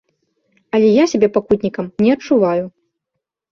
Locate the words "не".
2.07-2.17